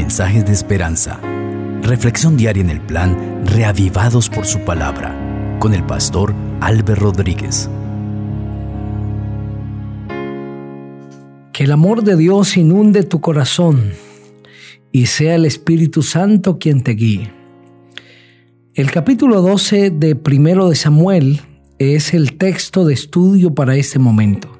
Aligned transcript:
mensajes 0.00 0.46
de 0.46 0.52
esperanza. 0.52 1.20
Reflexión 1.82 2.38
diaria 2.38 2.62
en 2.62 2.70
el 2.70 2.80
plan 2.80 3.44
Reavivados 3.44 4.30
por 4.30 4.46
su 4.46 4.60
palabra 4.60 5.14
con 5.60 5.74
el 5.74 5.84
pastor 5.84 6.34
Álvaro 6.62 7.12
Rodríguez. 7.12 7.68
Que 11.52 11.64
el 11.64 11.72
amor 11.72 12.02
de 12.02 12.16
Dios 12.16 12.56
inunde 12.56 13.02
tu 13.02 13.20
corazón 13.20 13.92
y 14.90 15.04
sea 15.04 15.34
el 15.34 15.44
Espíritu 15.44 16.02
Santo 16.02 16.58
quien 16.58 16.82
te 16.82 16.92
guíe. 16.92 17.30
El 18.72 18.90
capítulo 18.90 19.42
12 19.42 19.90
de 19.90 20.16
Primero 20.16 20.70
de 20.70 20.76
Samuel 20.76 21.42
es 21.78 22.14
el 22.14 22.38
texto 22.38 22.86
de 22.86 22.94
estudio 22.94 23.54
para 23.54 23.76
este 23.76 23.98
momento. 23.98 24.59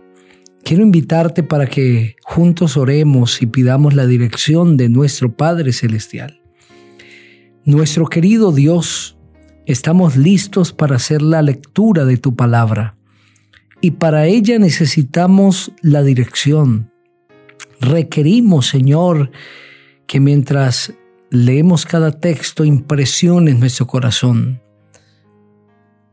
Quiero 0.64 0.82
invitarte 0.82 1.42
para 1.42 1.66
que 1.66 2.16
juntos 2.22 2.76
oremos 2.76 3.42
y 3.42 3.46
pidamos 3.46 3.94
la 3.94 4.06
dirección 4.06 4.76
de 4.76 4.88
nuestro 4.88 5.34
Padre 5.34 5.72
Celestial. 5.72 6.40
Nuestro 7.64 8.06
querido 8.06 8.52
Dios, 8.52 9.16
estamos 9.66 10.16
listos 10.16 10.72
para 10.72 10.96
hacer 10.96 11.22
la 11.22 11.42
lectura 11.42 12.04
de 12.04 12.16
tu 12.16 12.36
palabra 12.36 12.96
y 13.80 13.92
para 13.92 14.26
ella 14.26 14.58
necesitamos 14.58 15.72
la 15.82 16.02
dirección. 16.02 16.90
Requerimos, 17.80 18.66
Señor, 18.66 19.30
que 20.06 20.20
mientras 20.20 20.92
leemos 21.30 21.86
cada 21.86 22.12
texto 22.12 22.64
impresione 22.64 23.54
nuestro 23.54 23.86
corazón 23.86 24.60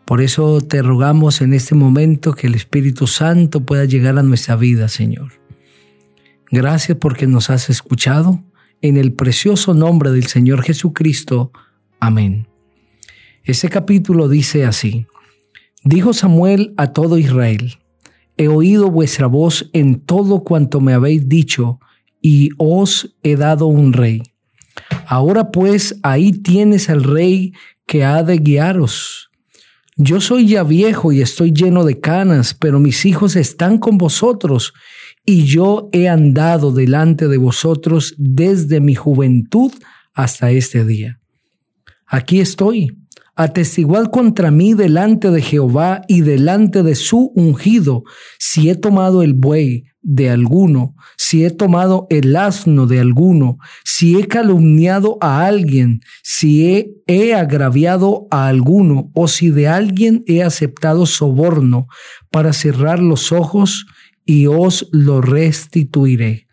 por 0.07 0.21
eso 0.21 0.61
te 0.61 0.81
rogamos 0.81 1.41
en 1.41 1.53
este 1.53 1.75
momento 1.75 2.31
que 2.31 2.48
el 2.48 2.55
Espíritu 2.55 3.07
Santo 3.07 3.65
pueda 3.65 3.84
llegar 3.84 4.17
a 4.17 4.23
nuestra 4.23 4.55
vida, 4.55 4.88
Señor. 4.88 5.34
Gracias 6.49 6.98
porque 6.98 7.27
nos 7.27 7.49
has 7.49 7.70
escuchado. 7.70 8.41
En 8.82 8.95
el 8.95 9.12
precioso 9.12 9.73
nombre 9.73 10.12
del 10.12 10.27
Señor 10.27 10.63
Jesucristo. 10.63 11.51
Amén. 11.99 12.48
Ese 13.43 13.67
capítulo 13.67 14.29
dice 14.29 14.63
así. 14.63 15.07
Dijo 15.84 16.13
Samuel 16.13 16.73
a 16.77 16.93
todo 16.93 17.17
Israel, 17.17 17.76
he 18.37 18.48
oído 18.48 18.89
vuestra 18.89 19.27
voz 19.27 19.70
en 19.73 19.99
todo 19.99 20.45
cuanto 20.45 20.79
me 20.79 20.93
habéis 20.93 21.27
dicho, 21.27 21.82
y 22.21 22.51
os 22.57 23.17
he 23.23 23.35
dado 23.35 23.65
un 23.65 23.91
rey. 23.91 24.23
Ahora 25.05 25.51
pues 25.51 25.99
ahí 26.01 26.32
tienes 26.32 26.89
al 26.89 27.04
rey 27.04 27.51
que 27.85 28.05
ha 28.05 28.23
de 28.23 28.37
guiaros 28.37 29.26
yo 29.98 30.21
soy 30.21 30.48
ya 30.48 30.63
viejo 30.63 31.12
y 31.12 31.21
estoy 31.21 31.51
lleno 31.51 31.84
de 31.84 31.99
canas, 31.99 32.53
pero 32.53 32.79
mis 32.79 33.05
hijos 33.05 33.35
están 33.35 33.79
con 33.79 33.98
vosotros 33.98 34.73
y 35.26 35.45
yo 35.45 35.89
he 35.91 36.07
andado 36.07 36.71
delante 36.71 37.27
de 37.27 37.37
vosotros 37.37 38.13
desde 38.17 38.79
mi 38.79 38.93
juventud 38.93 39.71
hasta 40.13 40.51
este 40.51 40.85
día. 40.85 41.20
Aquí 42.05 42.39
estoy, 42.39 42.95
atestiguad 43.38 44.07
contra 44.07 44.52
mí 44.52 44.74
delante 44.74 45.30
de 45.30 45.41
Jehová 45.41 46.02
y 46.07 46.21
delante 46.21 46.82
de 46.84 46.96
su 46.96 47.32
ungido, 47.35 48.04
si 48.40 48.70
he 48.70 48.76
tomado 48.76 49.21
el 49.21 49.35
buey 49.35 49.85
de 50.02 50.29
alguno, 50.29 50.96
si 51.18 51.46
he 51.46 51.52
tomado 51.52 52.07
el 52.10 52.35
asno 52.35 52.88
de 52.88 52.99
alguno, 52.99 53.57
si 53.84 54.18
he 54.18 54.27
calumniado 54.27 55.18
a 55.21 55.46
alguien, 55.46 55.99
si 56.24 56.66
he, 56.66 56.91
he, 57.05 57.35
agraviado 57.35 58.27
a 58.32 58.48
alguno, 58.48 59.12
o 59.13 59.27
si 59.27 59.49
de 59.49 59.68
alguien 59.68 60.24
he 60.26 60.44
aceptado 60.44 61.05
soborno 61.05 61.88
para 62.32 62.54
cerrar 62.54 62.99
los 62.99 63.32
ojos 63.32 63.85
y 64.25 64.47
os 64.47 64.88
lo 64.91 65.22
restituiré. 65.22 66.47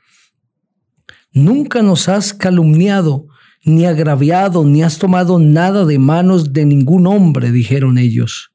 Nunca 1.33 1.83
nos 1.83 2.09
has 2.09 2.35
calumniado, 2.35 3.27
ni 3.65 3.87
agraviado, 3.87 4.65
ni 4.65 4.83
has 4.83 4.99
tomado 4.99 5.39
nada 5.39 5.85
de 5.85 5.99
manos 5.99 6.53
de 6.53 6.67
ningún 6.67 7.07
hombre, 7.07 7.51
dijeron 7.51 7.99
ellos. 7.99 8.53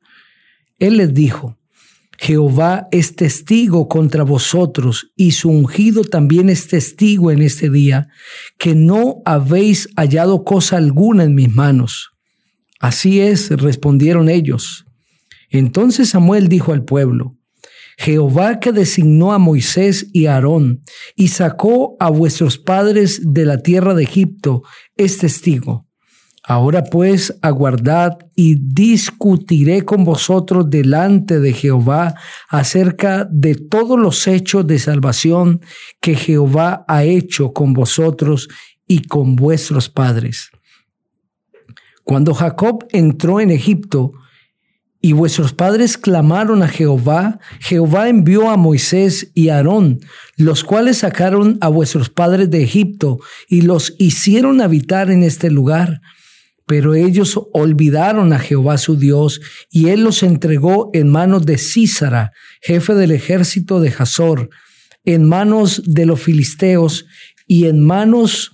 Él 0.77 0.97
les 0.97 1.13
dijo, 1.13 1.57
Jehová 2.17 2.87
es 2.91 3.15
testigo 3.15 3.87
contra 3.87 4.23
vosotros 4.23 5.11
y 5.15 5.31
su 5.31 5.49
ungido 5.49 6.03
también 6.03 6.49
es 6.49 6.67
testigo 6.67 7.31
en 7.31 7.41
este 7.41 7.69
día, 7.69 8.09
que 8.57 8.75
no 8.75 9.21
habéis 9.25 9.87
hallado 9.95 10.43
cosa 10.43 10.77
alguna 10.77 11.23
en 11.23 11.33
mis 11.33 11.49
manos. 11.49 12.11
Así 12.79 13.21
es, 13.21 13.49
respondieron 13.49 14.29
ellos. 14.29 14.85
Entonces 15.49 16.09
Samuel 16.09 16.49
dijo 16.49 16.73
al 16.73 16.83
pueblo, 16.83 17.38
Jehová 17.99 18.59
que 18.59 18.71
designó 18.71 19.33
a 19.33 19.37
Moisés 19.37 20.07
y 20.13 20.25
a 20.25 20.35
Aarón 20.35 20.83
y 21.15 21.27
sacó 21.27 21.97
a 21.99 22.09
vuestros 22.09 22.57
padres 22.57 23.21
de 23.23 23.45
la 23.45 23.59
tierra 23.59 23.93
de 23.93 24.03
Egipto, 24.03 24.63
es 24.95 25.17
testigo 25.17 25.85
Ahora 26.49 26.83
pues 26.83 27.37
aguardad 27.43 28.17
y 28.35 28.55
discutiré 28.55 29.85
con 29.85 30.03
vosotros 30.03 30.67
delante 30.67 31.39
de 31.39 31.53
Jehová 31.53 32.15
acerca 32.49 33.27
de 33.29 33.53
todos 33.53 33.99
los 33.99 34.25
hechos 34.25 34.65
de 34.65 34.79
salvación 34.79 35.61
que 36.01 36.15
Jehová 36.15 36.85
ha 36.87 37.03
hecho 37.03 37.53
con 37.53 37.73
vosotros 37.73 38.47
y 38.87 39.03
con 39.03 39.35
vuestros 39.35 39.89
padres. 39.89 40.49
Cuando 42.03 42.33
Jacob 42.33 42.83
entró 42.89 43.39
en 43.39 43.51
Egipto 43.51 44.13
y 45.01 45.13
vuestros 45.13 45.53
padres 45.53 45.97
clamaron 45.97 46.61
a 46.61 46.67
Jehová, 46.67 47.39
Jehová 47.59 48.09
envió 48.09 48.49
a 48.49 48.57
Moisés 48.57 49.31
y 49.33 49.49
a 49.49 49.57
Aarón, 49.57 49.99
los 50.35 50.63
cuales 50.63 50.99
sacaron 50.99 51.57
a 51.61 51.69
vuestros 51.69 52.09
padres 52.09 52.49
de 52.49 52.63
Egipto 52.63 53.19
y 53.47 53.61
los 53.61 53.95
hicieron 53.97 54.61
habitar 54.61 55.09
en 55.09 55.23
este 55.23 55.49
lugar 55.49 56.01
pero 56.69 56.93
ellos 56.93 57.39
olvidaron 57.51 58.31
a 58.31 58.37
Jehová 58.37 58.77
su 58.77 58.95
Dios, 58.95 59.41
y 59.71 59.89
él 59.89 60.03
los 60.03 60.21
entregó 60.21 60.91
en 60.93 61.09
manos 61.09 61.47
de 61.47 61.57
Císara, 61.57 62.31
jefe 62.61 62.93
del 62.93 63.09
ejército 63.09 63.79
de 63.79 63.89
Hazor, 63.89 64.51
en 65.03 65.27
manos 65.27 65.81
de 65.83 66.05
los 66.05 66.21
filisteos 66.21 67.07
y 67.47 67.65
en 67.65 67.83
manos 67.83 68.51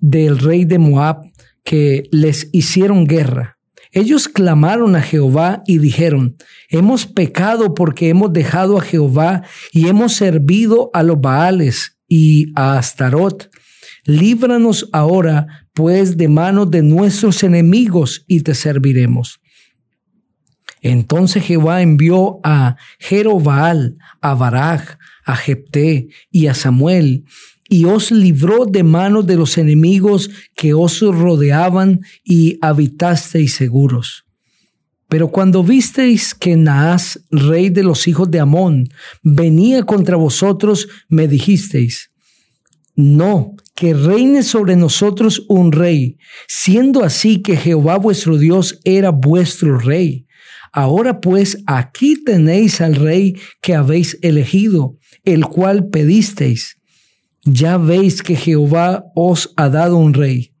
del 0.00 0.38
rey 0.38 0.66
de 0.66 0.78
Moab, 0.78 1.22
que 1.64 2.02
les 2.12 2.50
hicieron 2.52 3.06
guerra. 3.06 3.55
Ellos 3.96 4.28
clamaron 4.28 4.94
a 4.94 5.00
Jehová 5.00 5.62
y 5.66 5.78
dijeron, 5.78 6.36
hemos 6.68 7.06
pecado 7.06 7.72
porque 7.72 8.10
hemos 8.10 8.30
dejado 8.30 8.76
a 8.76 8.82
Jehová 8.82 9.44
y 9.72 9.88
hemos 9.88 10.12
servido 10.12 10.90
a 10.92 11.02
los 11.02 11.18
Baales 11.18 11.96
y 12.06 12.52
a 12.56 12.76
Astarot. 12.76 13.48
Líbranos 14.04 14.90
ahora 14.92 15.46
pues 15.72 16.18
de 16.18 16.28
manos 16.28 16.70
de 16.70 16.82
nuestros 16.82 17.42
enemigos 17.42 18.22
y 18.28 18.42
te 18.42 18.54
serviremos. 18.54 19.40
Entonces 20.82 21.42
Jehová 21.44 21.80
envió 21.80 22.38
a 22.44 22.76
Jerobaal, 22.98 23.96
a 24.20 24.34
Baraj, 24.34 24.98
a 25.24 25.36
Jepté 25.36 26.08
y 26.30 26.48
a 26.48 26.54
Samuel, 26.54 27.24
y 27.68 27.84
os 27.84 28.10
libró 28.10 28.66
de 28.66 28.82
manos 28.82 29.26
de 29.26 29.36
los 29.36 29.58
enemigos 29.58 30.30
que 30.54 30.74
os 30.74 31.00
rodeaban 31.00 32.00
y 32.24 32.58
habitasteis 32.62 33.54
seguros. 33.54 34.24
Pero 35.08 35.28
cuando 35.28 35.62
visteis 35.62 36.34
que 36.34 36.56
Naas, 36.56 37.20
rey 37.30 37.70
de 37.70 37.84
los 37.84 38.08
hijos 38.08 38.30
de 38.30 38.40
Amón, 38.40 38.88
venía 39.22 39.84
contra 39.84 40.16
vosotros, 40.16 40.88
me 41.08 41.28
dijisteis, 41.28 42.10
no, 42.96 43.54
que 43.74 43.92
reine 43.94 44.42
sobre 44.42 44.74
nosotros 44.74 45.44
un 45.48 45.70
rey, 45.70 46.16
siendo 46.48 47.04
así 47.04 47.42
que 47.42 47.56
Jehová 47.56 47.98
vuestro 47.98 48.38
Dios 48.38 48.80
era 48.84 49.10
vuestro 49.10 49.78
rey. 49.78 50.26
Ahora 50.72 51.20
pues 51.20 51.62
aquí 51.66 52.22
tenéis 52.24 52.80
al 52.80 52.96
rey 52.96 53.36
que 53.60 53.74
habéis 53.74 54.18
elegido, 54.22 54.96
el 55.24 55.46
cual 55.46 55.88
pedisteis. 55.88 56.78
Ya 57.46 57.78
veis 57.78 58.22
que 58.22 58.36
Jehová 58.36 59.06
os 59.14 59.52
ha 59.56 59.68
dado 59.68 59.96
un 59.96 60.14
rey. 60.14 60.52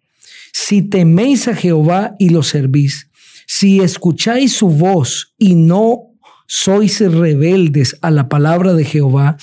Si 0.52 0.82
teméis 0.82 1.48
a 1.48 1.54
Jehová 1.54 2.14
y 2.18 2.30
lo 2.30 2.42
servís, 2.42 3.10
si 3.46 3.80
escucháis 3.80 4.56
su 4.56 4.68
voz 4.68 5.34
y 5.36 5.54
no 5.54 6.14
sois 6.46 7.00
rebeldes 7.00 7.96
a 8.02 8.10
la 8.10 8.28
palabra 8.28 8.72
de 8.72 8.84
Jehová, 8.84 9.36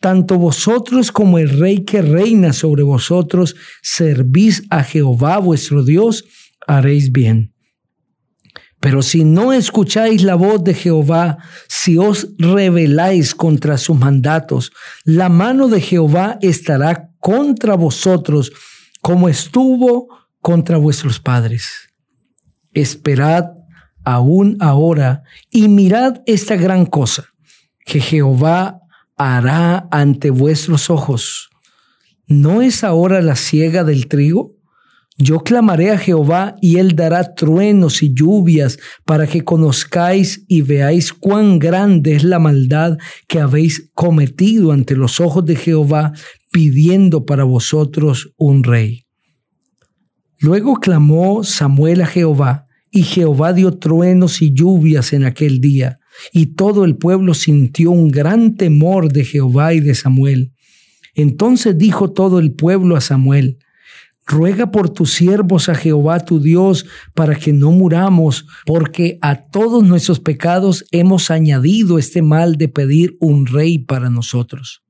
tanto 0.00 0.38
vosotros 0.38 1.12
como 1.12 1.38
el 1.38 1.50
rey 1.50 1.84
que 1.84 2.00
reina 2.00 2.52
sobre 2.52 2.82
vosotros 2.82 3.56
servís 3.82 4.64
a 4.70 4.82
Jehová 4.82 5.38
vuestro 5.38 5.84
Dios, 5.84 6.24
haréis 6.66 7.12
bien. 7.12 7.55
Pero 8.86 9.02
si 9.02 9.24
no 9.24 9.52
escucháis 9.52 10.22
la 10.22 10.36
voz 10.36 10.62
de 10.62 10.72
Jehová, 10.72 11.38
si 11.66 11.98
os 11.98 12.28
rebeláis 12.38 13.34
contra 13.34 13.78
sus 13.78 13.98
mandatos, 13.98 14.70
la 15.02 15.28
mano 15.28 15.66
de 15.66 15.80
Jehová 15.80 16.38
estará 16.40 17.10
contra 17.18 17.74
vosotros 17.74 18.52
como 19.02 19.28
estuvo 19.28 20.06
contra 20.40 20.76
vuestros 20.76 21.18
padres. 21.18 21.66
Esperad 22.74 23.46
aún 24.04 24.56
ahora 24.60 25.24
y 25.50 25.66
mirad 25.66 26.22
esta 26.24 26.54
gran 26.54 26.86
cosa, 26.86 27.24
que 27.84 27.98
Jehová 27.98 28.82
hará 29.16 29.88
ante 29.90 30.30
vuestros 30.30 30.90
ojos. 30.90 31.50
¿No 32.28 32.62
es 32.62 32.84
ahora 32.84 33.20
la 33.20 33.34
siega 33.34 33.82
del 33.82 34.06
trigo? 34.06 34.55
Yo 35.18 35.40
clamaré 35.40 35.90
a 35.92 35.98
Jehová 35.98 36.56
y 36.60 36.76
él 36.76 36.94
dará 36.94 37.34
truenos 37.34 38.02
y 38.02 38.12
lluvias 38.12 38.78
para 39.06 39.26
que 39.26 39.44
conozcáis 39.44 40.44
y 40.46 40.60
veáis 40.60 41.14
cuán 41.14 41.58
grande 41.58 42.14
es 42.14 42.22
la 42.22 42.38
maldad 42.38 42.98
que 43.26 43.40
habéis 43.40 43.90
cometido 43.94 44.72
ante 44.72 44.94
los 44.94 45.18
ojos 45.20 45.46
de 45.46 45.56
Jehová 45.56 46.12
pidiendo 46.52 47.24
para 47.24 47.44
vosotros 47.44 48.34
un 48.36 48.62
rey. 48.62 49.06
Luego 50.38 50.76
clamó 50.76 51.44
Samuel 51.44 52.02
a 52.02 52.06
Jehová 52.06 52.66
y 52.90 53.02
Jehová 53.02 53.54
dio 53.54 53.78
truenos 53.78 54.42
y 54.42 54.52
lluvias 54.52 55.14
en 55.14 55.24
aquel 55.24 55.62
día 55.62 55.98
y 56.30 56.46
todo 56.54 56.84
el 56.84 56.96
pueblo 56.96 57.32
sintió 57.32 57.90
un 57.90 58.08
gran 58.08 58.56
temor 58.56 59.10
de 59.10 59.24
Jehová 59.24 59.72
y 59.72 59.80
de 59.80 59.94
Samuel. 59.94 60.52
Entonces 61.14 61.78
dijo 61.78 62.12
todo 62.12 62.38
el 62.38 62.52
pueblo 62.52 62.96
a 62.96 63.00
Samuel, 63.00 63.58
Ruega 64.28 64.72
por 64.72 64.90
tus 64.90 65.12
siervos 65.12 65.68
a 65.68 65.76
Jehová 65.76 66.18
tu 66.18 66.40
Dios 66.40 66.84
para 67.14 67.36
que 67.36 67.52
no 67.52 67.70
muramos, 67.70 68.44
porque 68.64 69.18
a 69.20 69.42
todos 69.42 69.84
nuestros 69.84 70.18
pecados 70.18 70.84
hemos 70.90 71.30
añadido 71.30 71.96
este 71.96 72.22
mal 72.22 72.56
de 72.56 72.68
pedir 72.68 73.16
un 73.20 73.46
rey 73.46 73.78
para 73.78 74.10
nosotros. 74.10 74.82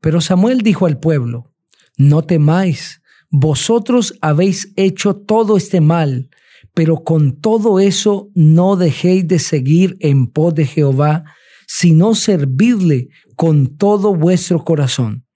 Pero 0.00 0.20
Samuel 0.20 0.60
dijo 0.62 0.86
al 0.86 1.00
pueblo, 1.00 1.52
No 1.96 2.22
temáis, 2.22 3.02
vosotros 3.28 4.14
habéis 4.20 4.72
hecho 4.76 5.16
todo 5.16 5.56
este 5.56 5.80
mal, 5.80 6.30
pero 6.74 7.02
con 7.02 7.40
todo 7.40 7.80
eso 7.80 8.30
no 8.36 8.76
dejéis 8.76 9.26
de 9.26 9.40
seguir 9.40 9.96
en 9.98 10.28
pos 10.28 10.54
de 10.54 10.64
Jehová, 10.64 11.24
sino 11.66 12.14
servirle 12.14 13.08
con 13.34 13.76
todo 13.76 14.14
vuestro 14.14 14.64
corazón 14.64 15.27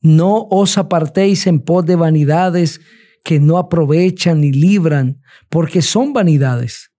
no 0.00 0.46
os 0.50 0.78
apartéis 0.78 1.46
en 1.46 1.60
pos 1.60 1.84
de 1.84 1.96
vanidades 1.96 2.80
que 3.24 3.38
no 3.38 3.58
aprovechan 3.58 4.40
ni 4.40 4.52
libran, 4.52 5.20
porque 5.48 5.82
son 5.82 6.12
vanidades. 6.12 6.90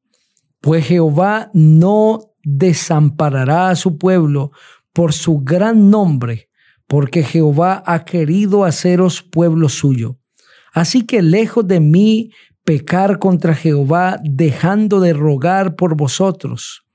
Pues 0.60 0.86
Jehová 0.86 1.50
no 1.54 2.34
desamparará 2.44 3.70
a 3.70 3.76
su 3.76 3.98
pueblo 3.98 4.52
por 4.94 5.14
su 5.14 5.40
gran 5.40 5.90
nombre, 5.90 6.50
porque 6.88 7.24
Jehová 7.24 7.84
ha 7.86 8.06
querido 8.06 8.66
haceros 8.66 9.24
pueblo 9.24 9.70
suyo. 9.70 10.20
Así 10.74 11.06
que 11.06 11.22
lejos 11.22 11.68
de 11.68 11.80
mí 11.80 12.32
pecar 12.64 13.20
contra 13.20 13.56
Jehová, 13.56 14.20
dejando 14.24 15.00
de 15.00 15.14
rogar 15.14 15.76
por 15.76 15.96
vosotros. 15.96 16.86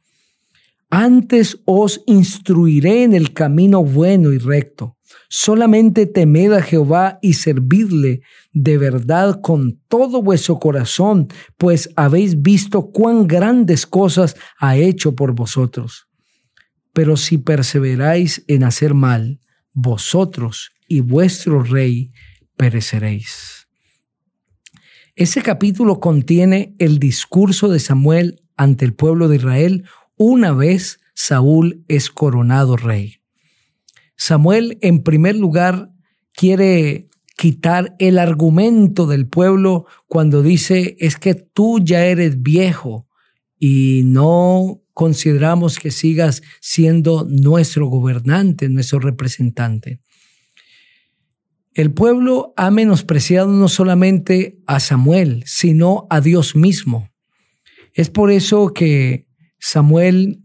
Antes 0.88 1.60
os 1.64 2.02
instruiré 2.06 3.02
en 3.02 3.12
el 3.12 3.32
camino 3.32 3.82
bueno 3.82 4.32
y 4.32 4.38
recto. 4.38 4.95
Solamente 5.28 6.06
temed 6.06 6.52
a 6.52 6.62
Jehová 6.62 7.18
y 7.22 7.34
servidle 7.34 8.22
de 8.52 8.78
verdad 8.78 9.40
con 9.40 9.80
todo 9.88 10.22
vuestro 10.22 10.58
corazón, 10.58 11.28
pues 11.56 11.90
habéis 11.96 12.42
visto 12.42 12.90
cuán 12.90 13.26
grandes 13.26 13.86
cosas 13.86 14.36
ha 14.58 14.76
hecho 14.76 15.14
por 15.14 15.32
vosotros. 15.34 16.08
Pero 16.92 17.16
si 17.16 17.38
perseveráis 17.38 18.44
en 18.46 18.64
hacer 18.64 18.94
mal, 18.94 19.40
vosotros 19.72 20.70
y 20.88 21.00
vuestro 21.00 21.62
rey 21.62 22.12
pereceréis. 22.56 23.68
Ese 25.14 25.42
capítulo 25.42 26.00
contiene 26.00 26.74
el 26.78 26.98
discurso 26.98 27.68
de 27.68 27.80
Samuel 27.80 28.42
ante 28.56 28.84
el 28.84 28.94
pueblo 28.94 29.28
de 29.28 29.36
Israel 29.36 29.84
una 30.16 30.52
vez 30.52 31.00
Saúl 31.14 31.84
es 31.88 32.10
coronado 32.10 32.76
rey. 32.76 33.20
Samuel, 34.16 34.78
en 34.80 35.02
primer 35.02 35.36
lugar, 35.36 35.90
quiere 36.32 37.08
quitar 37.36 37.94
el 37.98 38.18
argumento 38.18 39.06
del 39.06 39.28
pueblo 39.28 39.86
cuando 40.06 40.42
dice 40.42 40.96
es 41.00 41.16
que 41.16 41.34
tú 41.34 41.80
ya 41.82 42.06
eres 42.06 42.42
viejo 42.42 43.06
y 43.58 44.02
no 44.04 44.82
consideramos 44.94 45.78
que 45.78 45.90
sigas 45.90 46.42
siendo 46.60 47.26
nuestro 47.28 47.86
gobernante, 47.86 48.68
nuestro 48.70 48.98
representante. 48.98 50.00
El 51.74 51.92
pueblo 51.92 52.54
ha 52.56 52.70
menospreciado 52.70 53.48
no 53.48 53.68
solamente 53.68 54.58
a 54.66 54.80
Samuel, 54.80 55.42
sino 55.44 56.06
a 56.08 56.22
Dios 56.22 56.56
mismo. 56.56 57.10
Es 57.92 58.08
por 58.08 58.30
eso 58.30 58.72
que 58.72 59.26
Samuel 59.58 60.42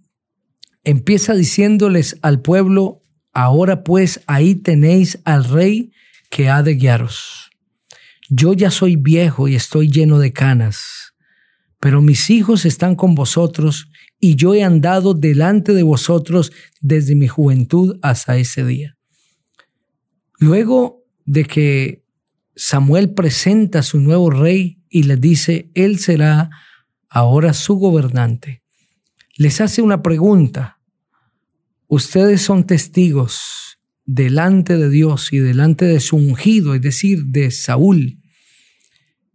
empieza 0.84 1.34
diciéndoles 1.34 2.18
al 2.22 2.42
pueblo, 2.42 3.01
Ahora 3.34 3.84
pues 3.84 4.22
ahí 4.28 4.56
tenéis 4.56 5.20
al 5.24 5.46
rey 5.46 5.92
que 6.30 6.50
ha 6.50 6.64
de 6.64 6.76
guiaros. 6.76 7.50
Yo 8.30 8.54
ya 8.54 8.72
soy 8.72 8.96
viejo 8.96 9.48
y 9.48 9.56
estoy 9.56 9.90
lleno 9.90 10.20
de 10.20 10.32
canas, 10.32 11.14
pero 11.80 12.02
mis 12.02 12.30
hijos 12.30 12.66
están 12.66 12.96
con 12.96 13.16
vosotros 13.16 13.90
y 14.20 14.36
yo 14.36 14.54
he 14.54 14.64
andado 14.64 15.14
delante 15.14 15.74
de 15.74 15.84
vosotros 15.84 16.52
desde 16.80 17.16
mi 17.16 17.28
juventud 17.28 17.98
hasta 18.02 18.38
ese 18.38 18.66
día. 18.66 18.98
Luego 20.40 21.04
de 21.26 21.46
que 21.46 22.06
Samuel 22.56 23.14
presenta 23.14 23.80
a 23.80 23.84
su 23.84 24.00
nuevo 24.00 24.30
rey 24.30 24.82
y 24.90 25.04
le 25.04 25.16
dice, 25.16 25.70
Él 25.74 26.00
será 26.00 26.50
ahora 27.10 27.54
su 27.54 27.76
gobernante, 27.76 28.64
les 29.36 29.62
hace 29.62 29.82
una 29.82 30.02
pregunta 30.02 30.81
Ustedes 31.94 32.42
son 32.42 32.64
testigos 32.64 33.78
delante 34.06 34.78
de 34.78 34.90
Dios 34.90 35.34
y 35.34 35.40
delante 35.40 35.84
de 35.84 36.00
su 36.00 36.16
ungido, 36.16 36.74
es 36.74 36.82
decir, 36.82 37.26
de 37.26 37.52
Saúl, 37.52 38.22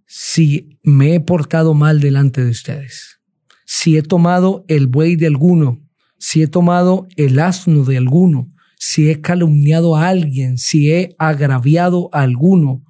si 0.07 0.79
me 0.83 1.15
he 1.15 1.21
portado 1.21 1.75
mal 1.75 2.01
delante 2.01 2.43
de 2.43 2.51
ustedes, 2.51 3.21
si 3.67 3.99
he 3.99 4.03
tomado 4.03 4.65
el 4.69 4.87
buey 4.87 5.17
de 5.17 5.27
alguno, 5.27 5.83
si 6.19 6.41
he 6.41 6.47
tomado 6.47 7.07
el 7.17 7.41
asno 7.41 7.85
de 7.85 7.99
alguno, 7.99 8.49
si 8.79 9.11
he 9.11 9.21
calumniado 9.21 9.95
a 9.95 10.09
alguien, 10.09 10.57
si 10.57 10.91
he 10.91 11.15
agraviado 11.19 12.09
a 12.15 12.23
alguno, 12.23 12.85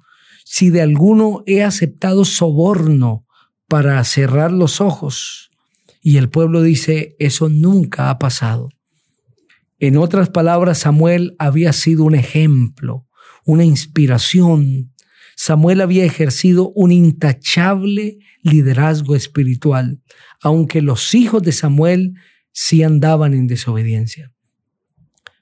si 0.45 0.69
de 0.69 0.81
alguno 0.81 1.43
he 1.45 1.61
aceptado 1.61 2.23
soborno 2.23 3.25
para 3.67 4.01
cerrar 4.05 4.53
los 4.53 4.79
ojos. 4.79 5.49
Y 6.01 6.15
el 6.15 6.29
pueblo 6.29 6.61
dice, 6.61 7.17
eso 7.19 7.49
nunca 7.49 8.09
ha 8.09 8.17
pasado. 8.17 8.69
En 9.79 9.97
otras 9.97 10.29
palabras, 10.29 10.79
Samuel 10.79 11.35
había 11.37 11.71
sido 11.73 12.03
un 12.03 12.15
ejemplo, 12.15 13.07
una 13.45 13.63
inspiración. 13.63 14.93
Samuel 15.35 15.81
había 15.81 16.03
ejercido 16.03 16.69
un 16.69 16.91
intachable 16.91 18.17
liderazgo 18.41 19.15
espiritual, 19.15 20.01
aunque 20.41 20.81
los 20.81 21.13
hijos 21.13 21.43
de 21.43 21.51
Samuel 21.51 22.13
sí 22.51 22.81
andaban 22.81 23.33
en 23.35 23.45
desobediencia. 23.45 24.31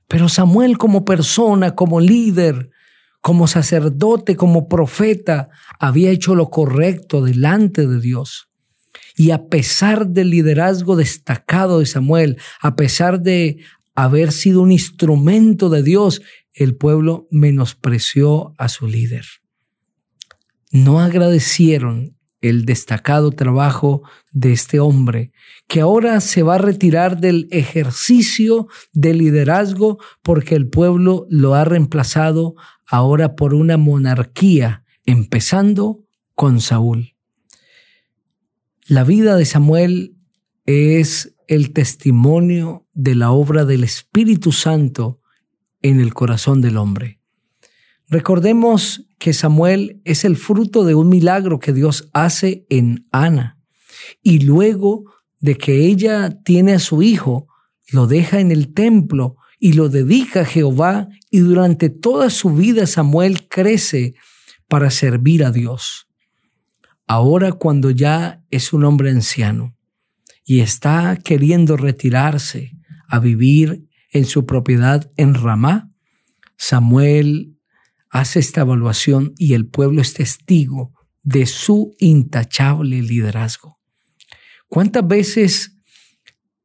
Pero 0.07 0.27
Samuel 0.27 0.77
como 0.77 1.05
persona, 1.05 1.75
como 1.75 2.01
líder, 2.01 2.69
como 3.21 3.47
sacerdote, 3.47 4.35
como 4.35 4.67
profeta, 4.67 5.49
había 5.79 6.11
hecho 6.11 6.35
lo 6.35 6.49
correcto 6.49 7.23
delante 7.23 7.87
de 7.87 7.99
Dios. 7.99 8.49
Y 9.15 9.31
a 9.31 9.47
pesar 9.47 10.07
del 10.07 10.29
liderazgo 10.29 10.95
destacado 10.95 11.79
de 11.79 11.85
Samuel, 11.85 12.37
a 12.61 12.75
pesar 12.75 13.21
de 13.21 13.57
haber 13.95 14.31
sido 14.31 14.61
un 14.61 14.71
instrumento 14.71 15.69
de 15.69 15.81
Dios, 15.81 16.21
el 16.53 16.75
pueblo 16.75 17.27
menospreció 17.31 18.53
a 18.57 18.69
su 18.69 18.87
líder. 18.87 19.25
No 20.71 20.99
agradecieron 20.99 22.17
el 22.41 22.65
destacado 22.65 23.31
trabajo 23.31 24.03
de 24.31 24.51
este 24.51 24.79
hombre, 24.79 25.31
que 25.67 25.81
ahora 25.81 26.19
se 26.21 26.43
va 26.43 26.55
a 26.55 26.59
retirar 26.59 27.19
del 27.19 27.47
ejercicio 27.49 28.67
de 28.93 29.13
liderazgo 29.13 29.97
porque 30.21 30.55
el 30.55 30.69
pueblo 30.69 31.25
lo 31.29 31.55
ha 31.55 31.65
reemplazado 31.65 32.55
ahora 32.87 33.35
por 33.35 33.53
una 33.53 33.77
monarquía, 33.77 34.83
empezando 35.05 36.03
con 36.35 36.61
Saúl. 36.61 37.15
La 38.87 39.03
vida 39.03 39.35
de 39.37 39.45
Samuel 39.45 40.15
es 40.65 41.34
el 41.47 41.73
testimonio 41.73 42.87
de 42.93 43.15
la 43.15 43.31
obra 43.31 43.65
del 43.65 43.83
Espíritu 43.83 44.51
Santo 44.51 45.21
en 45.81 45.99
el 45.99 46.13
corazón 46.13 46.61
del 46.61 46.77
hombre. 46.77 47.19
Recordemos 48.07 49.07
que 49.17 49.33
Samuel 49.33 50.01
es 50.05 50.25
el 50.25 50.35
fruto 50.35 50.83
de 50.83 50.95
un 50.95 51.09
milagro 51.09 51.59
que 51.59 51.73
Dios 51.73 52.09
hace 52.13 52.65
en 52.69 53.05
Ana 53.11 53.59
y 54.21 54.39
luego 54.39 55.05
de 55.39 55.55
que 55.55 55.85
ella 55.85 56.41
tiene 56.43 56.73
a 56.73 56.79
su 56.79 57.01
hijo, 57.01 57.47
lo 57.91 58.07
deja 58.07 58.39
en 58.39 58.51
el 58.51 58.73
templo 58.73 59.37
y 59.59 59.73
lo 59.73 59.89
dedica 59.89 60.41
a 60.41 60.45
Jehová 60.45 61.07
y 61.29 61.39
durante 61.39 61.89
toda 61.89 62.29
su 62.29 62.51
vida 62.51 62.87
Samuel 62.87 63.47
crece 63.47 64.15
para 64.67 64.91
servir 64.91 65.43
a 65.43 65.51
Dios. 65.51 66.07
Ahora 67.07 67.53
cuando 67.53 67.91
ya 67.91 68.43
es 68.49 68.73
un 68.73 68.83
hombre 68.83 69.11
anciano, 69.11 69.74
y 70.45 70.59
está 70.59 71.17
queriendo 71.21 71.75
retirarse 71.75 72.71
a 73.07 73.19
vivir 73.19 73.87
en 74.11 74.25
su 74.25 74.45
propiedad 74.45 75.11
en 75.17 75.33
Ramá, 75.33 75.91
Samuel 76.55 77.57
hace 78.09 78.39
esta 78.39 78.61
evaluación 78.61 79.33
y 79.37 79.55
el 79.55 79.67
pueblo 79.67 80.01
es 80.01 80.13
testigo 80.13 80.93
de 81.23 81.47
su 81.47 81.95
intachable 81.99 83.01
liderazgo. 83.01 83.79
¿Cuántas 84.69 85.05
veces 85.07 85.77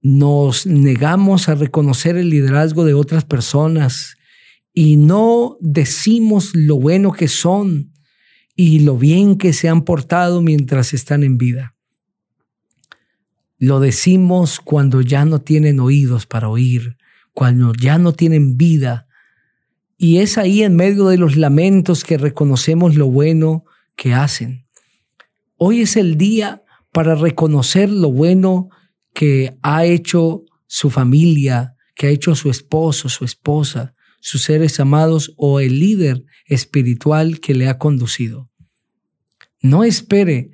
nos 0.02 0.66
negamos 0.66 1.48
a 1.48 1.54
reconocer 1.54 2.16
el 2.16 2.30
liderazgo 2.30 2.84
de 2.84 2.94
otras 2.94 3.24
personas 3.24 4.16
y 4.72 4.96
no 4.96 5.56
decimos 5.60 6.54
lo 6.54 6.78
bueno 6.78 7.12
que 7.12 7.28
son 7.28 7.92
y 8.54 8.80
lo 8.80 8.96
bien 8.96 9.36
que 9.36 9.52
se 9.52 9.68
han 9.68 9.82
portado 9.82 10.42
mientras 10.42 10.92
están 10.92 11.24
en 11.24 11.38
vida? 11.38 11.74
Lo 13.62 13.78
decimos 13.78 14.58
cuando 14.58 15.02
ya 15.02 15.26
no 15.26 15.42
tienen 15.42 15.80
oídos 15.80 16.24
para 16.24 16.48
oír, 16.48 16.96
cuando 17.34 17.74
ya 17.74 17.98
no 17.98 18.14
tienen 18.14 18.56
vida. 18.56 19.06
Y 19.98 20.20
es 20.20 20.38
ahí 20.38 20.62
en 20.62 20.76
medio 20.76 21.08
de 21.08 21.18
los 21.18 21.36
lamentos 21.36 22.02
que 22.02 22.16
reconocemos 22.16 22.96
lo 22.96 23.10
bueno 23.10 23.66
que 23.96 24.14
hacen. 24.14 24.66
Hoy 25.56 25.82
es 25.82 25.98
el 25.98 26.16
día 26.16 26.64
para 26.90 27.14
reconocer 27.14 27.90
lo 27.90 28.10
bueno 28.10 28.70
que 29.12 29.58
ha 29.60 29.84
hecho 29.84 30.46
su 30.66 30.88
familia, 30.88 31.76
que 31.94 32.06
ha 32.06 32.10
hecho 32.10 32.34
su 32.34 32.48
esposo, 32.48 33.10
su 33.10 33.26
esposa, 33.26 33.92
sus 34.20 34.42
seres 34.42 34.80
amados 34.80 35.34
o 35.36 35.60
el 35.60 35.80
líder 35.80 36.24
espiritual 36.46 37.40
que 37.40 37.54
le 37.54 37.68
ha 37.68 37.76
conducido. 37.76 38.48
No 39.60 39.84
espere 39.84 40.52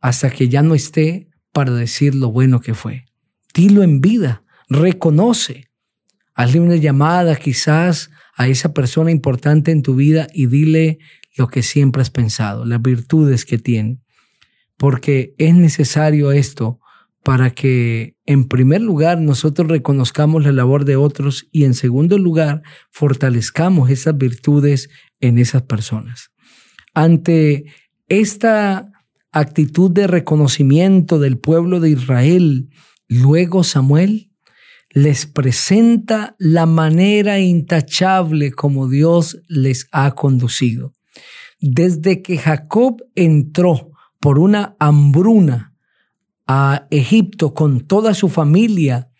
hasta 0.00 0.30
que 0.30 0.48
ya 0.48 0.62
no 0.62 0.76
esté 0.76 1.28
para 1.56 1.72
decir 1.72 2.14
lo 2.14 2.30
bueno 2.30 2.60
que 2.60 2.74
fue. 2.74 3.06
Dilo 3.54 3.82
en 3.82 4.02
vida, 4.02 4.44
reconoce. 4.68 5.70
Hazle 6.34 6.60
una 6.60 6.76
llamada 6.76 7.34
quizás 7.36 8.10
a 8.34 8.46
esa 8.46 8.74
persona 8.74 9.10
importante 9.10 9.70
en 9.70 9.80
tu 9.80 9.94
vida 9.94 10.26
y 10.34 10.48
dile 10.48 10.98
lo 11.34 11.48
que 11.48 11.62
siempre 11.62 12.02
has 12.02 12.10
pensado, 12.10 12.66
las 12.66 12.82
virtudes 12.82 13.46
que 13.46 13.56
tiene. 13.56 14.02
Porque 14.76 15.34
es 15.38 15.54
necesario 15.54 16.30
esto 16.30 16.78
para 17.24 17.48
que 17.48 18.16
en 18.26 18.48
primer 18.48 18.82
lugar 18.82 19.18
nosotros 19.18 19.66
reconozcamos 19.66 20.44
la 20.44 20.52
labor 20.52 20.84
de 20.84 20.96
otros 20.96 21.48
y 21.52 21.64
en 21.64 21.72
segundo 21.72 22.18
lugar 22.18 22.60
fortalezcamos 22.90 23.88
esas 23.88 24.18
virtudes 24.18 24.90
en 25.20 25.38
esas 25.38 25.62
personas. 25.62 26.32
Ante 26.92 27.64
esta 28.08 28.92
actitud 29.38 29.90
de 29.90 30.06
reconocimiento 30.06 31.18
del 31.18 31.38
pueblo 31.38 31.80
de 31.80 31.90
Israel, 31.90 32.70
luego 33.08 33.64
Samuel 33.64 34.30
les 34.90 35.26
presenta 35.26 36.34
la 36.38 36.64
manera 36.64 37.38
intachable 37.38 38.52
como 38.52 38.88
Dios 38.88 39.38
les 39.46 39.88
ha 39.92 40.12
conducido. 40.12 40.94
Desde 41.60 42.22
que 42.22 42.38
Jacob 42.38 43.02
entró 43.14 43.90
por 44.20 44.38
una 44.38 44.74
hambruna 44.78 45.74
a 46.46 46.86
Egipto 46.90 47.52
con 47.52 47.80
toda 47.80 48.14
su 48.14 48.28
familia, 48.28 49.10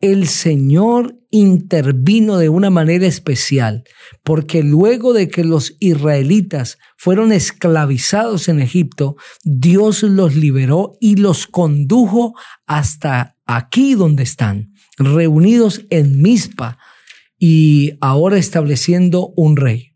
el 0.00 0.28
Señor 0.28 1.18
intervino 1.30 2.36
de 2.36 2.48
una 2.48 2.70
manera 2.70 3.06
especial, 3.06 3.84
porque 4.22 4.62
luego 4.62 5.12
de 5.12 5.28
que 5.28 5.44
los 5.44 5.76
israelitas 5.80 6.78
fueron 6.96 7.32
esclavizados 7.32 8.48
en 8.48 8.60
Egipto, 8.60 9.16
Dios 9.44 10.02
los 10.02 10.34
liberó 10.36 10.96
y 11.00 11.16
los 11.16 11.46
condujo 11.46 12.34
hasta 12.66 13.36
aquí 13.46 13.94
donde 13.94 14.24
están, 14.24 14.72
reunidos 14.98 15.86
en 15.90 16.20
Mizpa 16.20 16.78
y 17.38 17.92
ahora 18.00 18.38
estableciendo 18.38 19.32
un 19.36 19.56
rey. 19.56 19.92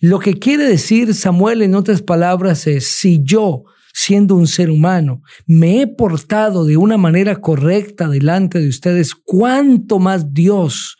Lo 0.00 0.18
que 0.18 0.38
quiere 0.38 0.64
decir 0.64 1.14
Samuel 1.14 1.62
en 1.62 1.74
otras 1.74 2.00
palabras 2.00 2.66
es, 2.66 2.88
si 2.90 3.20
yo 3.22 3.64
siendo 3.92 4.34
un 4.34 4.46
ser 4.46 4.70
humano, 4.70 5.22
me 5.46 5.82
he 5.82 5.86
portado 5.86 6.64
de 6.64 6.76
una 6.76 6.96
manera 6.96 7.36
correcta 7.36 8.08
delante 8.08 8.58
de 8.60 8.68
ustedes, 8.68 9.14
cuánto 9.14 9.98
más 9.98 10.32
Dios 10.32 10.96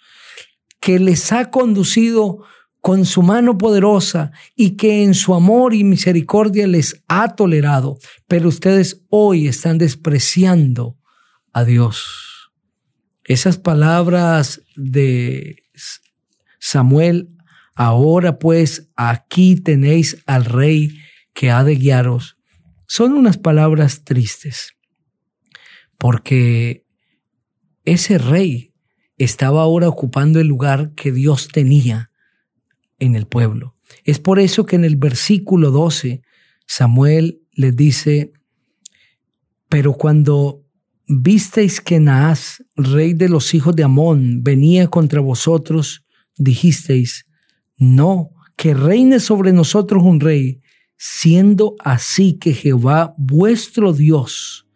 que 0.80 0.98
les 0.98 1.32
ha 1.32 1.50
conducido 1.50 2.44
con 2.80 3.04
su 3.04 3.22
mano 3.22 3.58
poderosa 3.58 4.32
y 4.56 4.76
que 4.76 5.04
en 5.04 5.14
su 5.14 5.34
amor 5.34 5.74
y 5.74 5.84
misericordia 5.84 6.66
les 6.66 7.02
ha 7.08 7.34
tolerado, 7.34 7.98
pero 8.26 8.48
ustedes 8.48 9.02
hoy 9.10 9.48
están 9.48 9.78
despreciando 9.78 10.96
a 11.52 11.64
Dios. 11.64 12.50
Esas 13.24 13.58
palabras 13.58 14.62
de 14.76 15.56
Samuel, 16.58 17.28
ahora 17.74 18.38
pues 18.38 18.88
aquí 18.96 19.56
tenéis 19.56 20.22
al 20.26 20.46
rey 20.46 20.96
que 21.34 21.50
ha 21.50 21.62
de 21.64 21.76
guiaros 21.76 22.39
son 22.90 23.12
unas 23.12 23.38
palabras 23.38 24.02
tristes, 24.02 24.74
porque 25.96 26.84
ese 27.84 28.18
rey 28.18 28.74
estaba 29.16 29.62
ahora 29.62 29.88
ocupando 29.88 30.40
el 30.40 30.48
lugar 30.48 30.92
que 30.96 31.12
Dios 31.12 31.46
tenía 31.46 32.10
en 32.98 33.14
el 33.14 33.28
pueblo. 33.28 33.76
Es 34.02 34.18
por 34.18 34.40
eso 34.40 34.66
que 34.66 34.74
en 34.74 34.84
el 34.84 34.96
versículo 34.96 35.70
12 35.70 36.22
Samuel 36.66 37.40
les 37.52 37.76
dice, 37.76 38.32
pero 39.68 39.92
cuando 39.92 40.66
visteis 41.06 41.80
que 41.80 42.00
Naas, 42.00 42.64
rey 42.74 43.14
de 43.14 43.28
los 43.28 43.54
hijos 43.54 43.76
de 43.76 43.84
Amón, 43.84 44.42
venía 44.42 44.88
contra 44.88 45.20
vosotros, 45.20 46.04
dijisteis, 46.36 47.24
no, 47.76 48.30
que 48.56 48.74
reine 48.74 49.20
sobre 49.20 49.52
nosotros 49.52 50.02
un 50.02 50.18
rey, 50.18 50.60
siendo 51.02 51.76
así 51.82 52.34
que 52.34 52.52
Jehová 52.52 53.14
vuestro 53.16 53.94
Dios 53.94 54.66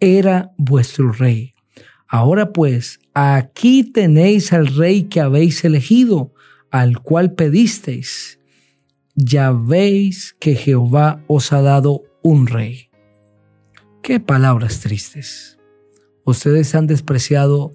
era 0.00 0.50
vuestro 0.56 1.12
rey. 1.12 1.52
Ahora 2.08 2.54
pues, 2.54 3.00
aquí 3.12 3.84
tenéis 3.84 4.54
al 4.54 4.68
rey 4.68 5.02
que 5.04 5.20
habéis 5.20 5.62
elegido, 5.66 6.32
al 6.70 7.02
cual 7.02 7.34
pedisteis. 7.34 8.40
Ya 9.14 9.52
veis 9.52 10.34
que 10.40 10.54
Jehová 10.54 11.22
os 11.26 11.52
ha 11.52 11.60
dado 11.60 12.02
un 12.22 12.46
rey. 12.46 12.88
Qué 14.02 14.20
palabras 14.20 14.80
tristes. 14.80 15.58
Ustedes 16.24 16.74
han 16.74 16.86
despreciado 16.86 17.74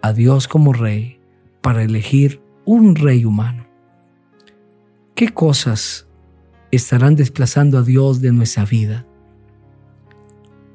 a 0.00 0.14
Dios 0.14 0.48
como 0.48 0.72
rey 0.72 1.20
para 1.60 1.82
elegir 1.82 2.40
un 2.64 2.96
rey 2.96 3.26
humano. 3.26 3.66
¿Qué 5.14 5.28
cosas 5.34 6.05
estarán 6.76 7.16
desplazando 7.16 7.78
a 7.78 7.82
Dios 7.82 8.20
de 8.20 8.32
nuestra 8.32 8.64
vida. 8.64 9.06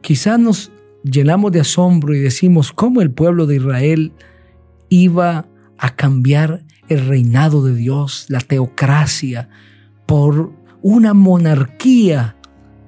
Quizá 0.01 0.38
nos 0.38 0.72
llenamos 1.03 1.51
de 1.51 1.62
asombro 1.62 2.13
y 2.13 2.20
decimos 2.20 2.72
cómo 2.72 3.01
el 3.01 3.12
pueblo 3.12 3.46
de 3.46 3.58
Israel 3.58 4.13
iba 4.89 5.48
a 5.77 5.96
cambiar 5.96 6.65
el 6.89 7.08
reinado 7.08 7.63
de 7.63 7.74
Dios, 7.74 8.25
la 8.29 8.39
teocracia, 8.39 9.50
por 10.05 10.51
una 10.81 11.13
monarquía 11.13 12.36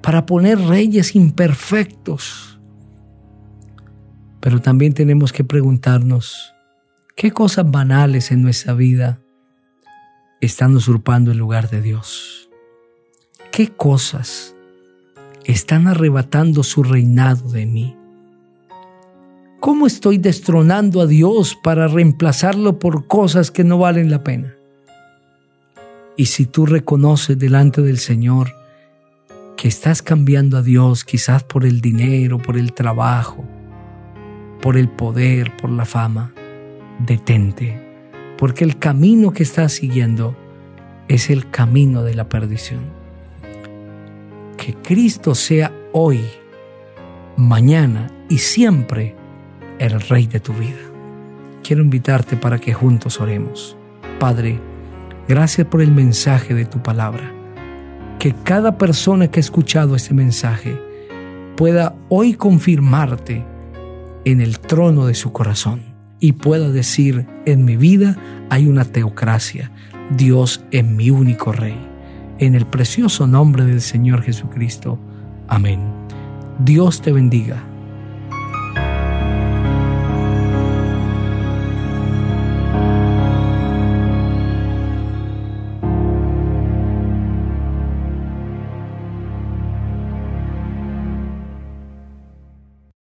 para 0.02 0.26
poner 0.26 0.58
reyes 0.58 1.14
imperfectos. 1.14 2.60
Pero 4.40 4.60
también 4.60 4.92
tenemos 4.92 5.32
que 5.32 5.44
preguntarnos, 5.44 6.52
¿qué 7.16 7.30
cosas 7.30 7.70
banales 7.70 8.30
en 8.30 8.42
nuestra 8.42 8.74
vida 8.74 9.22
están 10.42 10.76
usurpando 10.76 11.32
el 11.32 11.38
lugar 11.38 11.70
de 11.70 11.80
Dios? 11.80 12.43
¿Qué 13.54 13.68
cosas 13.68 14.56
están 15.44 15.86
arrebatando 15.86 16.64
su 16.64 16.82
reinado 16.82 17.52
de 17.52 17.66
mí? 17.66 17.96
¿Cómo 19.60 19.86
estoy 19.86 20.18
destronando 20.18 21.00
a 21.00 21.06
Dios 21.06 21.56
para 21.62 21.86
reemplazarlo 21.86 22.80
por 22.80 23.06
cosas 23.06 23.52
que 23.52 23.62
no 23.62 23.78
valen 23.78 24.10
la 24.10 24.24
pena? 24.24 24.56
Y 26.16 26.26
si 26.26 26.46
tú 26.46 26.66
reconoces 26.66 27.38
delante 27.38 27.80
del 27.80 27.98
Señor 27.98 28.52
que 29.56 29.68
estás 29.68 30.02
cambiando 30.02 30.56
a 30.56 30.62
Dios 30.62 31.04
quizás 31.04 31.44
por 31.44 31.64
el 31.64 31.80
dinero, 31.80 32.38
por 32.38 32.56
el 32.56 32.72
trabajo, 32.72 33.44
por 34.62 34.76
el 34.76 34.88
poder, 34.88 35.56
por 35.56 35.70
la 35.70 35.84
fama, 35.84 36.34
detente, 37.06 37.80
porque 38.36 38.64
el 38.64 38.80
camino 38.80 39.30
que 39.30 39.44
estás 39.44 39.74
siguiendo 39.74 40.36
es 41.06 41.30
el 41.30 41.48
camino 41.50 42.02
de 42.02 42.14
la 42.14 42.28
perdición 42.28 43.03
que 44.56 44.74
Cristo 44.74 45.34
sea 45.34 45.72
hoy, 45.92 46.24
mañana 47.36 48.10
y 48.28 48.38
siempre 48.38 49.14
el 49.78 50.00
Rey 50.00 50.26
de 50.26 50.40
tu 50.40 50.52
vida. 50.52 50.80
Quiero 51.62 51.82
invitarte 51.82 52.36
para 52.36 52.58
que 52.58 52.74
juntos 52.74 53.20
oremos. 53.20 53.76
Padre, 54.18 54.60
gracias 55.28 55.66
por 55.66 55.82
el 55.82 55.90
mensaje 55.90 56.54
de 56.54 56.64
tu 56.64 56.82
palabra. 56.82 57.32
Que 58.18 58.34
cada 58.44 58.78
persona 58.78 59.30
que 59.30 59.38
ha 59.38 59.42
escuchado 59.42 59.96
este 59.96 60.14
mensaje 60.14 60.80
pueda 61.56 61.94
hoy 62.08 62.34
confirmarte 62.34 63.44
en 64.24 64.40
el 64.40 64.60
trono 64.60 65.06
de 65.06 65.14
su 65.14 65.32
corazón 65.32 65.82
y 66.20 66.32
pueda 66.32 66.70
decir, 66.70 67.26
en 67.44 67.64
mi 67.64 67.76
vida 67.76 68.16
hay 68.50 68.66
una 68.66 68.84
teocracia. 68.84 69.70
Dios 70.16 70.64
es 70.70 70.84
mi 70.84 71.10
único 71.10 71.52
rey. 71.52 71.93
En 72.38 72.54
el 72.54 72.66
precioso 72.66 73.26
nombre 73.26 73.64
del 73.64 73.80
Señor 73.80 74.22
Jesucristo. 74.22 74.98
Amén. 75.48 75.80
Dios 76.58 77.00
te 77.00 77.12
bendiga 77.12 77.73